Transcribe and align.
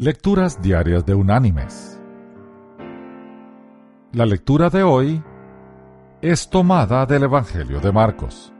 Lecturas 0.00 0.62
Diarias 0.62 1.04
de 1.04 1.12
Unánimes. 1.12 2.00
La 4.12 4.26
lectura 4.26 4.70
de 4.70 4.84
hoy 4.84 5.20
es 6.22 6.48
tomada 6.48 7.04
del 7.04 7.24
Evangelio 7.24 7.80
de 7.80 7.90
Marcos. 7.90 8.52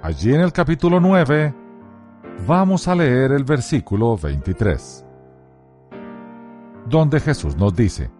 Allí 0.00 0.32
en 0.32 0.40
el 0.40 0.54
capítulo 0.54 1.00
9 1.00 1.54
vamos 2.46 2.88
a 2.88 2.94
leer 2.94 3.32
el 3.32 3.44
versículo 3.44 4.16
23, 4.16 5.04
donde 6.86 7.20
Jesús 7.20 7.54
nos 7.54 7.76
dice, 7.76 8.10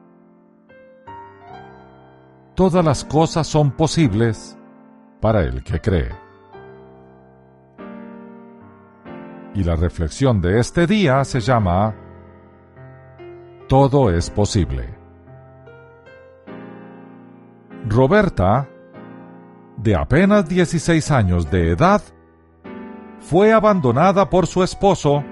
Todas 2.55 2.85
las 2.85 3.07
cosas 3.07 3.47
son 3.47 3.71
posibles 3.71 4.59
para 5.23 5.41
el 5.45 5.65
que 5.65 5.81
cree. 5.81 6.11
Y 9.55 9.65
la 9.65 9.77
reflexión 9.77 10.41
de 10.41 10.59
este 10.59 10.87
día 10.87 11.25
se 11.25 11.41
llama 11.41 11.95
Todo 13.69 14.11
es 14.11 14.31
posible. 14.31 14.95
Roberta, 17.89 18.69
de 19.77 19.97
apenas 19.97 20.49
16 20.49 21.11
años 21.11 21.51
de 21.51 21.71
edad, 21.71 22.03
fue 23.19 23.53
abandonada 23.53 24.31
por 24.31 24.47
su 24.47 24.63
esposo, 24.63 25.23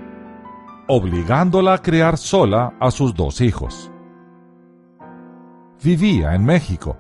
obligándola 0.89 1.75
a 1.75 1.79
criar 1.79 2.19
sola 2.19 2.75
a 2.81 2.91
sus 2.91 3.15
dos 3.15 3.41
hijos. 3.41 3.91
Vivía 5.83 6.35
en 6.35 6.45
México, 6.45 6.97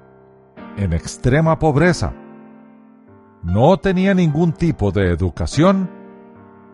en 0.76 0.92
extrema 0.92 1.59
pobreza. 1.59 2.14
No 3.42 3.76
tenía 3.78 4.14
ningún 4.14 4.52
tipo 4.52 4.90
de 4.90 5.10
educación 5.10 5.99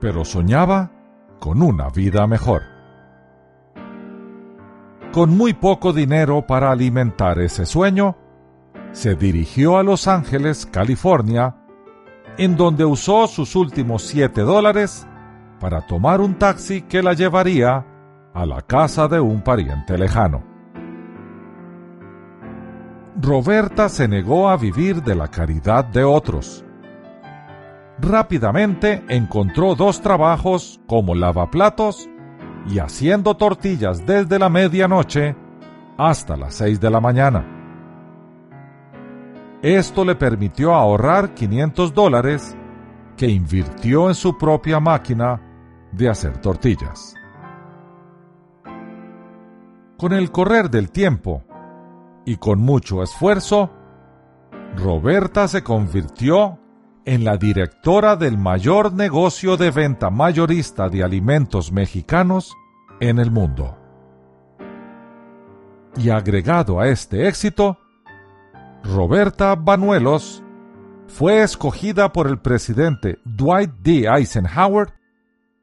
pero 0.00 0.24
soñaba 0.24 0.90
con 1.38 1.62
una 1.62 1.88
vida 1.90 2.26
mejor. 2.26 2.62
Con 5.12 5.36
muy 5.36 5.54
poco 5.54 5.92
dinero 5.92 6.46
para 6.46 6.70
alimentar 6.70 7.38
ese 7.38 7.64
sueño, 7.64 8.16
se 8.92 9.14
dirigió 9.14 9.78
a 9.78 9.82
Los 9.82 10.08
Ángeles, 10.08 10.66
California, 10.66 11.56
en 12.38 12.56
donde 12.56 12.84
usó 12.84 13.26
sus 13.26 13.56
últimos 13.56 14.02
siete 14.02 14.42
dólares 14.42 15.06
para 15.60 15.86
tomar 15.86 16.20
un 16.20 16.34
taxi 16.34 16.82
que 16.82 17.02
la 17.02 17.14
llevaría 17.14 17.86
a 18.34 18.44
la 18.44 18.60
casa 18.60 19.08
de 19.08 19.18
un 19.20 19.42
pariente 19.42 19.96
lejano. 19.96 20.44
Roberta 23.18 23.88
se 23.88 24.06
negó 24.06 24.50
a 24.50 24.58
vivir 24.58 25.02
de 25.02 25.14
la 25.14 25.28
caridad 25.28 25.86
de 25.86 26.04
otros 26.04 26.65
rápidamente 27.98 29.04
encontró 29.08 29.74
dos 29.74 30.00
trabajos 30.00 30.80
como 30.86 31.14
lavaplatos 31.14 32.08
y 32.68 32.78
haciendo 32.78 33.36
tortillas 33.36 34.04
desde 34.04 34.38
la 34.38 34.48
medianoche 34.48 35.36
hasta 35.96 36.36
las 36.36 36.54
seis 36.54 36.80
de 36.80 36.90
la 36.90 37.00
mañana. 37.00 37.44
Esto 39.62 40.04
le 40.04 40.14
permitió 40.14 40.74
ahorrar 40.74 41.34
500 41.34 41.94
dólares 41.94 42.56
que 43.16 43.28
invirtió 43.28 44.08
en 44.08 44.14
su 44.14 44.36
propia 44.36 44.78
máquina 44.78 45.40
de 45.92 46.08
hacer 46.08 46.38
tortillas. 46.38 47.14
Con 49.96 50.12
el 50.12 50.30
correr 50.30 50.68
del 50.68 50.90
tiempo 50.90 51.42
y 52.26 52.36
con 52.36 52.60
mucho 52.60 53.02
esfuerzo, 53.02 53.70
Roberta 54.76 55.48
se 55.48 55.62
convirtió 55.64 56.58
en 57.06 57.24
la 57.24 57.36
directora 57.36 58.16
del 58.16 58.36
mayor 58.36 58.92
negocio 58.92 59.56
de 59.56 59.70
venta 59.70 60.10
mayorista 60.10 60.88
de 60.88 61.04
alimentos 61.04 61.70
mexicanos 61.70 62.54
en 63.00 63.20
el 63.20 63.30
mundo. 63.30 63.78
Y 65.96 66.10
agregado 66.10 66.80
a 66.80 66.88
este 66.88 67.28
éxito, 67.28 67.78
Roberta 68.82 69.54
Banuelos 69.54 70.42
fue 71.06 71.42
escogida 71.42 72.12
por 72.12 72.26
el 72.26 72.38
presidente 72.38 73.18
Dwight 73.24 73.70
D. 73.80 74.08
Eisenhower 74.08 74.92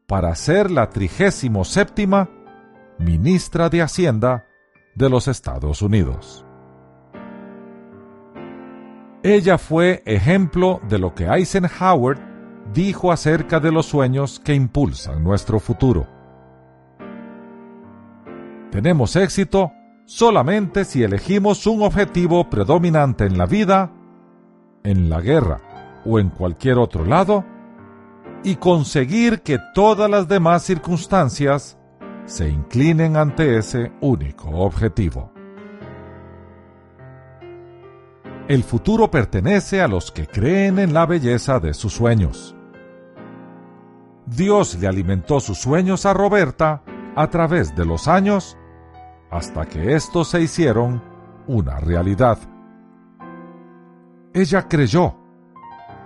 para 0.07 0.33
ser 0.35 0.71
la 0.71 0.89
trigésimo 0.89 1.65
séptima 1.65 2.29
ministra 2.97 3.69
de 3.69 3.81
Hacienda 3.81 4.45
de 4.95 5.09
los 5.09 5.27
Estados 5.27 5.81
Unidos. 5.81 6.45
Ella 9.23 9.57
fue 9.57 10.03
ejemplo 10.05 10.81
de 10.89 10.99
lo 10.99 11.15
que 11.15 11.27
Eisenhower 11.27 12.17
dijo 12.73 13.09
acerca 13.09 13.61
de 13.61 13.71
los 13.71 13.85
sueños 13.85 14.41
que 14.43 14.53
impulsan 14.53 15.23
nuestro 15.23 15.61
futuro. 15.61 16.05
Tenemos 18.69 19.15
éxito 19.15 19.71
solamente 20.05 20.83
si 20.83 21.03
elegimos 21.03 21.65
un 21.67 21.83
objetivo 21.83 22.49
predominante 22.49 23.25
en 23.25 23.37
la 23.37 23.45
vida, 23.45 23.93
en 24.83 25.09
la 25.09 25.21
guerra 25.21 25.61
o 26.05 26.19
en 26.19 26.29
cualquier 26.29 26.77
otro 26.77 27.05
lado, 27.05 27.45
y 28.43 28.57
conseguir 28.57 29.41
que 29.41 29.57
todas 29.73 30.09
las 30.09 30.27
demás 30.27 30.63
circunstancias 30.63 31.77
se 32.25 32.49
inclinen 32.49 33.15
ante 33.15 33.57
ese 33.57 33.93
único 34.01 34.49
objetivo. 34.49 35.32
El 38.47 38.65
futuro 38.65 39.09
pertenece 39.09 39.81
a 39.81 39.87
los 39.87 40.11
que 40.11 40.27
creen 40.27 40.77
en 40.77 40.93
la 40.93 41.05
belleza 41.05 41.61
de 41.61 41.73
sus 41.73 41.93
sueños. 41.93 42.53
Dios 44.25 44.75
le 44.75 44.87
alimentó 44.87 45.39
sus 45.39 45.59
sueños 45.59 46.05
a 46.05 46.13
Roberta 46.13 46.83
a 47.15 47.27
través 47.27 47.73
de 47.73 47.85
los 47.85 48.09
años 48.09 48.57
hasta 49.31 49.65
que 49.65 49.95
estos 49.95 50.27
se 50.27 50.41
hicieron 50.41 51.01
una 51.47 51.79
realidad. 51.79 52.37
Ella 54.33 54.67
creyó 54.67 55.15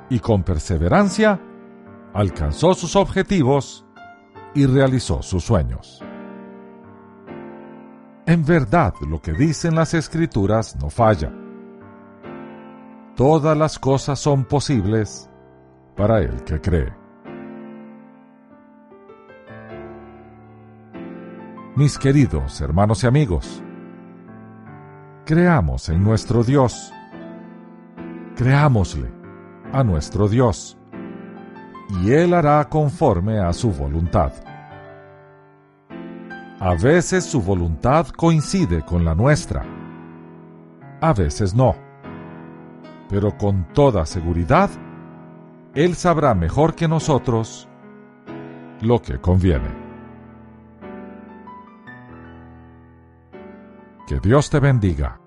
y 0.10 0.20
con 0.20 0.44
perseverancia 0.44 1.42
alcanzó 2.14 2.76
sus 2.76 2.96
objetivos 2.96 3.84
y 4.54 4.68
realizó 4.68 5.24
sus 5.24 5.44
sueños. 5.44 6.04
En 8.28 8.46
verdad 8.46 8.94
lo 9.08 9.22
que 9.24 9.34
dicen 9.34 9.74
las 9.74 9.96
escrituras 9.96 10.76
no 10.76 10.92
falla 10.92 11.32
todas 13.18 13.58
las 13.58 13.80
cosas 13.80 14.20
son 14.20 14.46
posibles 14.46 15.28
para 15.96 16.20
el 16.20 16.44
que 16.44 16.62
cree. 16.62 16.94
Mis 21.76 21.98
queridos 21.98 22.62
hermanos 22.62 23.04
y 23.04 23.08
amigos, 23.08 23.64
creamos 25.26 25.90
en 25.90 26.04
nuestro 26.04 26.44
Dios, 26.44 26.94
creámosle 28.36 29.12
a 29.74 29.84
nuestro 29.84 30.28
Dios, 30.28 30.78
y 32.04 32.12
Él 32.12 32.36
hará 32.36 32.70
conforme 32.70 33.40
a 33.40 33.52
su 33.52 33.72
voluntad. 33.72 34.32
A 36.60 36.76
veces 36.76 37.26
su 37.26 37.42
voluntad 37.42 38.10
coincide 38.10 38.84
con 38.86 39.04
la 39.04 39.16
nuestra, 39.16 39.66
a 41.02 41.14
veces 41.14 41.56
no 41.56 41.87
pero 43.10 43.38
con 43.38 43.66
toda 43.74 44.06
seguridad, 44.06 44.70
Él 45.74 45.96
sabrá 45.96 46.34
mejor 46.34 46.76
que 46.76 46.88
nosotros 46.88 47.68
lo 48.82 49.02
que 49.02 49.20
conviene. 49.20 49.70
Que 54.08 54.20
Dios 54.20 54.50
te 54.50 54.60
bendiga. 54.60 55.20